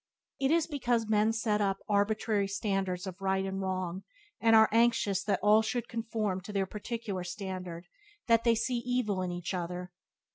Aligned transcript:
It 0.39 0.49
is 0.49 0.65
because 0.65 1.07
men 1.07 1.31
setup 1.31 1.77
arbitrary 1.87 2.47
standards 2.47 3.05
of 3.05 3.21
right 3.21 3.45
and 3.45 3.61
wrong, 3.61 4.01
and 4.39 4.55
are 4.55 4.67
anxious 4.71 5.23
that 5.25 5.39
all 5.43 5.61
should 5.61 5.87
conform 5.87 6.41
to 6.41 6.51
their 6.51 6.65
particular 6.65 7.23
standard, 7.23 7.85
that 8.25 8.43
they 8.43 8.55
see 8.55 8.77
evil 8.77 9.21
in 9.21 9.31
each 9.31 9.53
other. 9.53 9.91